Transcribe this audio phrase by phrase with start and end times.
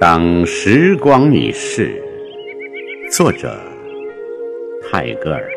[0.00, 2.00] 当时光已逝，
[3.10, 3.52] 作者
[4.80, 5.50] 泰戈尔。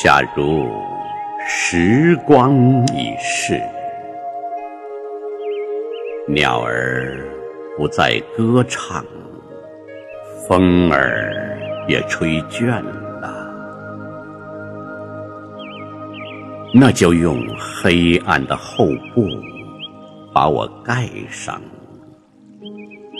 [0.00, 0.64] 假如
[1.44, 2.54] 时光
[2.94, 3.60] 已逝，
[6.28, 7.18] 鸟儿
[7.76, 9.04] 不再歌唱。
[10.46, 11.47] 风儿
[11.88, 12.66] 也吹倦
[13.20, 13.50] 了，
[16.74, 19.26] 那就用黑暗的厚布
[20.34, 21.60] 把我盖上，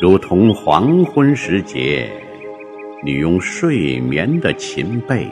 [0.02, 2.10] 如同黄昏时节，
[3.02, 5.26] 你用睡眠的琴被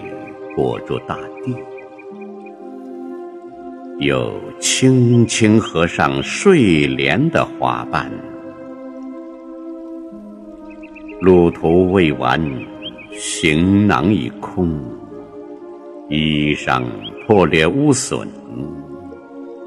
[0.57, 1.55] 裹住大地，
[3.99, 8.11] 又轻轻合上睡莲的花瓣。
[11.21, 12.41] 路途未完，
[13.13, 14.81] 行囊已空，
[16.09, 16.83] 衣裳
[17.27, 18.27] 破裂污损，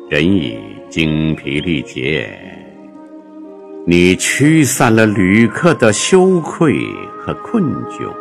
[0.09, 0.58] 人已
[0.89, 2.30] 精疲力竭。
[3.86, 6.86] 你驱散了旅客的羞愧
[7.19, 8.11] 和困窘，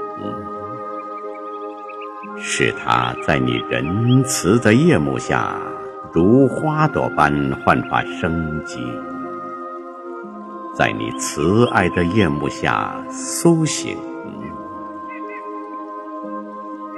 [2.39, 5.57] 使他在你仁慈的夜幕下，
[6.13, 7.33] 如花朵般
[7.65, 8.79] 焕发生机。
[10.75, 13.97] 在你慈爱的夜幕下苏醒，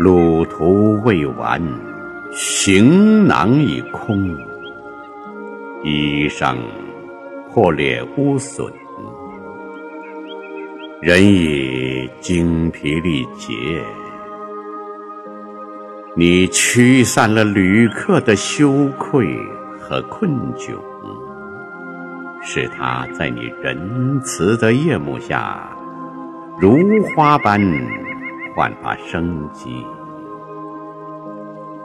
[0.01, 1.61] 路途未完，
[2.33, 4.35] 行囊已空，
[5.85, 6.57] 衣裳
[7.53, 8.73] 破裂污损，
[11.03, 13.53] 人已精疲力竭。
[16.17, 19.37] 你驱散了旅客的羞愧
[19.79, 20.71] 和困窘。
[22.41, 25.71] 使他在你仁慈的夜幕下，
[26.59, 26.79] 如
[27.15, 27.61] 花般
[28.61, 29.71] 焕发生机；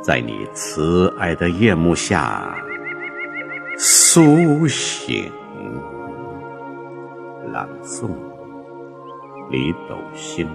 [0.01, 2.53] 在你慈爱的夜幕下
[3.77, 5.31] 苏醒。
[7.53, 8.09] 朗诵：
[9.50, 10.50] 李斗星。